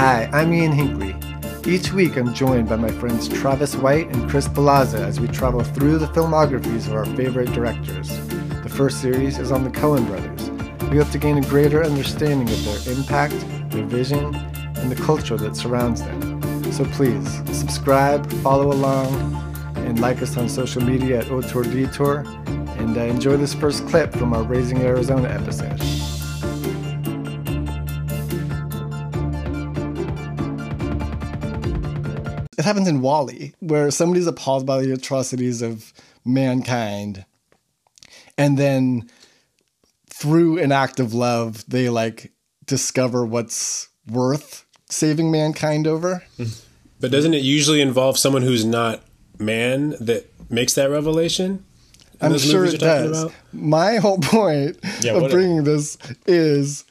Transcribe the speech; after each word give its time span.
Hi, 0.00 0.30
I'm 0.32 0.50
Ian 0.54 0.72
Hinkley. 0.72 1.66
Each 1.66 1.92
week 1.92 2.16
I'm 2.16 2.32
joined 2.32 2.70
by 2.70 2.76
my 2.76 2.90
friends 2.90 3.28
Travis 3.28 3.76
White 3.76 4.08
and 4.08 4.30
Chris 4.30 4.48
Palazza 4.48 4.98
as 4.98 5.20
we 5.20 5.28
travel 5.28 5.62
through 5.62 5.98
the 5.98 6.06
filmographies 6.06 6.86
of 6.86 6.94
our 6.94 7.04
favorite 7.04 7.52
directors. 7.52 8.08
The 8.62 8.72
first 8.74 9.02
series 9.02 9.36
is 9.36 9.52
on 9.52 9.62
the 9.62 9.68
Coen 9.68 10.06
brothers. 10.06 10.48
We 10.88 10.96
hope 10.96 11.10
to 11.10 11.18
gain 11.18 11.36
a 11.36 11.42
greater 11.42 11.84
understanding 11.84 12.48
of 12.48 12.64
their 12.64 12.96
impact, 12.96 13.34
their 13.72 13.84
vision, 13.84 14.34
and 14.78 14.90
the 14.90 14.96
culture 14.96 15.36
that 15.36 15.54
surrounds 15.54 16.00
them. 16.00 16.72
So 16.72 16.86
please, 16.86 17.30
subscribe, 17.54 18.26
follow 18.42 18.72
along, 18.72 19.12
and 19.76 20.00
like 20.00 20.22
us 20.22 20.34
on 20.38 20.48
social 20.48 20.82
media 20.82 21.18
at 21.18 21.30
Auteur 21.30 21.64
Detour, 21.64 22.24
and 22.78 22.96
uh, 22.96 23.02
enjoy 23.02 23.36
this 23.36 23.52
first 23.52 23.86
clip 23.86 24.14
from 24.14 24.32
our 24.32 24.44
Raising 24.44 24.78
Arizona 24.78 25.28
episode. 25.28 25.99
It 32.60 32.66
happens 32.66 32.88
in 32.88 33.00
WALL-E, 33.00 33.54
where 33.60 33.90
somebody's 33.90 34.26
appalled 34.26 34.66
by 34.66 34.82
the 34.82 34.92
atrocities 34.92 35.62
of 35.62 35.94
mankind, 36.26 37.24
and 38.36 38.58
then 38.58 39.08
through 40.10 40.58
an 40.58 40.70
act 40.70 41.00
of 41.00 41.14
love, 41.14 41.64
they 41.68 41.88
like 41.88 42.32
discover 42.66 43.24
what's 43.24 43.88
worth 44.06 44.66
saving 44.90 45.30
mankind 45.30 45.86
over. 45.86 46.22
But 47.00 47.10
doesn't 47.10 47.32
it 47.32 47.42
usually 47.42 47.80
involve 47.80 48.18
someone 48.18 48.42
who's 48.42 48.66
not 48.66 49.04
man 49.38 49.94
that 49.98 50.30
makes 50.50 50.74
that 50.74 50.90
revelation? 50.90 51.64
I'm 52.20 52.36
sure 52.36 52.66
it 52.66 52.78
does. 52.78 53.32
My 53.54 53.96
whole 53.96 54.18
point 54.18 54.76
Yeah, 55.00 55.12
of 55.14 55.22
what- 55.22 55.30
bringing 55.30 55.64
this 55.64 55.96
is 56.26 56.84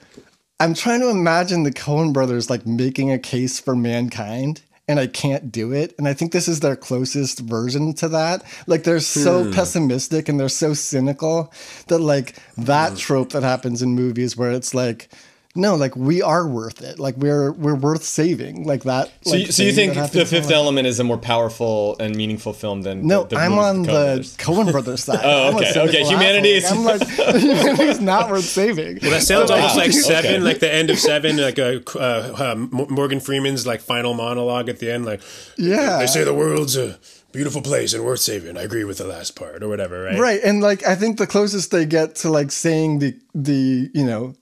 I'm 0.60 0.74
trying 0.74 1.02
to 1.02 1.10
imagine 1.10 1.62
the 1.62 1.72
Coen 1.72 2.12
brothers 2.12 2.50
like 2.50 2.66
making 2.66 3.12
a 3.12 3.20
case 3.20 3.60
for 3.60 3.76
mankind. 3.76 4.64
And 4.90 5.00
I 5.00 5.08
can't 5.08 5.52
do 5.52 5.72
it. 5.72 5.94
And 6.00 6.08
I 6.08 6.14
think 6.14 6.32
this 6.32 6.48
is 6.48 6.60
their 6.62 6.76
closest 6.76 7.40
version 7.42 7.94
to 8.02 8.10
that. 8.10 8.44
Like 8.66 8.84
they're 8.84 9.00
so 9.00 9.44
Hmm. 9.44 9.52
pessimistic 9.54 10.28
and 10.28 10.40
they're 10.40 10.50
so 10.50 10.74
cynical 10.74 11.54
that 11.88 12.00
like 12.00 12.36
that 12.58 12.90
Hmm. 12.94 12.98
trope 12.98 13.30
that 13.34 13.44
happens 13.44 13.82
in 13.84 13.90
movies 13.94 14.36
where 14.36 14.52
it's 14.52 14.74
like, 14.74 15.08
no, 15.56 15.76
like 15.76 15.96
we 15.96 16.22
are 16.22 16.48
worth 16.48 16.82
it. 16.82 17.00
Like 17.00 17.18
we're 17.18 17.52
we're 17.52 17.76
worth 17.76 18.04
saving. 18.04 18.66
Like 18.66 18.84
that. 18.84 19.12
So, 19.24 19.32
like, 19.32 19.48
you, 19.48 19.52
so 19.52 19.64
you 19.64 19.72
think 19.72 19.96
the 19.96 20.08
Fifth 20.26 20.32
life. 20.32 20.52
Element 20.52 20.86
is 20.88 21.00
a 21.00 21.04
more 21.04 21.18
powerful 21.18 21.96
and 22.00 22.16
meaningful 22.16 22.54
film 22.54 22.84
than 22.84 23.08
No, 23.08 23.24
the, 23.24 23.30
the 23.36 23.42
I'm 23.42 23.58
on 23.58 23.78
of 23.82 23.86
the 23.88 23.92
Brothers? 23.92 24.38
Coen 24.38 24.72
Brothers 24.72 25.04
side. 25.04 25.20
Oh, 25.24 25.50
I'm 25.50 25.56
okay, 25.56 25.74
okay, 25.80 26.04
humanity 26.04 26.50
is- 26.52 26.72
I'm 26.72 26.84
like, 26.84 27.02
humanity's 27.08 28.00
not 28.00 28.30
worth 28.30 28.44
saving. 28.46 29.00
Well, 29.02 29.12
that 29.12 29.24
sounds 29.24 29.50
almost 29.50 29.76
like 29.76 29.90
Okay. 29.90 30.00
Seven, 30.00 30.44
like 30.44 30.60
the 30.60 30.72
end 30.74 30.90
of 30.92 31.00
Seven, 31.00 31.38
like 31.38 31.58
a, 31.58 31.82
uh, 32.00 32.54
uh, 32.54 32.56
Morgan 32.56 33.20
Freeman's 33.20 33.66
like 33.66 33.82
final 33.82 34.14
monologue 34.14 34.70
at 34.70 34.80
the 34.80 34.92
end, 34.92 35.06
like 35.06 35.22
Yeah. 35.58 35.98
they 35.98 36.08
say 36.08 36.24
the 36.24 36.34
world's 36.34 36.78
a 36.78 37.00
beautiful 37.32 37.62
place 37.62 37.94
and 37.94 38.04
worth 38.06 38.20
saving. 38.20 38.56
I 38.58 38.62
agree 38.62 38.84
with 38.84 39.00
the 39.00 39.06
last 39.08 39.36
part 39.36 39.64
or 39.64 39.68
whatever, 39.68 40.04
right? 40.04 40.20
Right, 40.20 40.40
and 40.44 40.62
like 40.62 40.86
I 40.86 40.96
think 40.96 41.18
the 41.18 41.28
closest 41.28 41.72
they 41.72 41.86
get 41.86 42.16
to 42.18 42.30
like 42.30 42.52
saying 42.52 43.00
the 43.00 43.18
the 43.34 43.90
you 43.94 44.06
know 44.06 44.36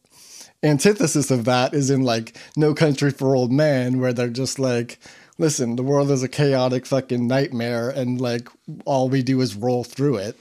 antithesis 0.64 1.32
of 1.32 1.46
that 1.46 1.74
is 1.74 1.90
in 1.90 2.02
like 2.04 2.36
No 2.56 2.74
Country 2.74 3.12
for 3.12 3.36
Old 3.36 3.52
Men, 3.52 4.00
where 4.00 4.14
they're 4.14 4.30
just 4.30 4.60
like, 4.60 5.00
listen, 5.38 5.76
the 5.76 5.84
world 5.84 6.10
is 6.12 6.24
a 6.24 6.28
chaotic 6.28 6.86
fucking 6.86 7.28
nightmare, 7.28 7.90
and 7.90 8.20
like 8.20 8.50
all 8.86 9.10
we 9.10 9.22
do 9.24 9.42
is 9.42 9.56
roll 9.56 9.84
through 9.84 10.18
it. 10.18 10.36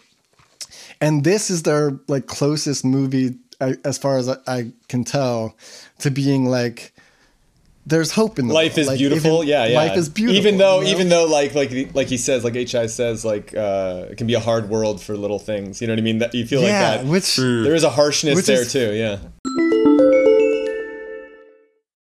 And 1.01 1.25
this 1.25 1.51
is 1.51 1.63
their 1.65 1.99
like 2.09 2.27
closest 2.27 2.85
movie, 2.85 3.37
as 3.61 3.99
far 3.99 4.17
as 4.19 4.29
I, 4.29 4.37
I 4.47 4.73
can 4.89 5.05
tell, 5.05 5.55
to 6.01 6.11
being 6.11 6.47
like. 6.47 6.93
There's 7.89 8.11
hope 8.11 8.41
in 8.41 8.49
the 8.49 8.53
Life 8.53 8.73
world. 8.73 8.79
is 8.81 8.87
Like, 8.89 8.99
beautiful. 8.99 9.37
even- 9.37 9.47
yeah, 9.47 9.67
yeah. 9.67 9.77
Life 9.77 9.97
is 9.97 10.09
beautiful. 10.09 10.37
Even 10.41 10.59
though, 10.59 10.81
you 10.81 10.87
know? 10.87 10.91
even 10.91 11.09
though, 11.09 11.25
like, 11.27 11.55
like, 11.55 11.95
like 11.95 12.09
he 12.09 12.17
says, 12.17 12.43
like 12.43 12.55
Hi 12.57 12.87
says, 12.89 13.25
like, 13.25 13.55
uh, 13.55 14.07
it 14.11 14.19
can 14.19 14.27
be 14.27 14.35
a 14.35 14.41
hard 14.41 14.69
world 14.69 15.01
for 15.01 15.17
little 15.17 15.39
things. 15.39 15.81
You 15.81 15.87
know 15.87 15.93
what 15.93 16.01
I 16.01 16.03
mean? 16.03 16.19
That 16.19 16.35
you 16.35 16.45
feel 16.49 16.63
yeah, 16.63 16.67
like 16.97 17.01
that. 17.03 17.07
which 17.07 17.37
There 17.37 17.77
is 17.77 17.85
a 17.85 17.91
harshness 17.91 18.35
Which 18.35 18.47
there 18.47 18.63
is- 18.63 18.73
too. 18.73 18.93
Yeah. 18.93 19.19